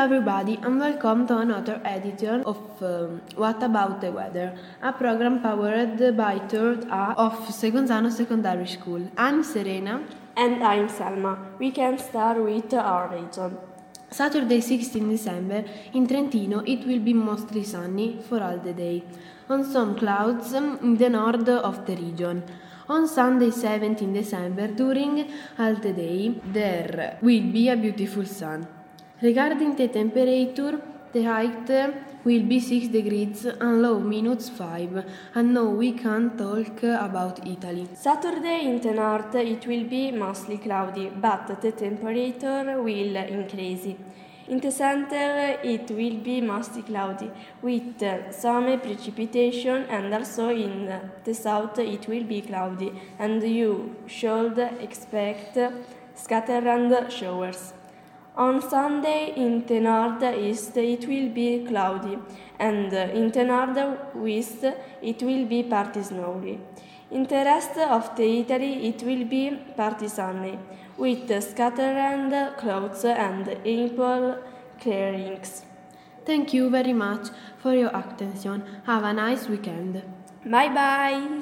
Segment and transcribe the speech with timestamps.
[0.00, 6.16] everybody and welcome to another edition of um, What About the Weather, a program powered
[6.16, 9.02] by Third A of Seconzano Secondary School.
[9.18, 10.02] I'm Serena.
[10.38, 11.36] And I'm Selma.
[11.58, 13.58] We can start with our region.
[14.10, 19.04] Saturday 16 December in Trentino it will be mostly sunny for all the day,
[19.50, 22.42] on some clouds in the north of the region.
[22.88, 28.66] On Sunday 17 December during all the day there will be a beautiful sun.
[29.22, 30.80] Regarding the temperature,
[31.12, 31.68] the height
[32.24, 37.86] will be 6 degrees and low minus 5, and now we can talk about Italy.
[37.92, 43.94] Saturday in the north it will be mostly cloudy, but the temperature will increase.
[44.48, 50.90] In the center it will be mostly cloudy, with some precipitation, and also in
[51.24, 55.58] the south it will be cloudy, and you should expect
[56.14, 57.74] scattered showers.
[58.36, 62.18] On Sunday in Tenarda East it will be cloudy,
[62.58, 64.64] and in Tenarda West
[65.02, 66.58] it will be partly snowy.
[67.10, 70.58] In the rest of the Italy it will be partly sunny,
[70.96, 74.38] with scattered clouds and ample
[74.80, 75.64] clearings.
[76.24, 78.62] Thank you very much for your attention.
[78.86, 80.02] Have a nice weekend.
[80.46, 81.38] Bye bye.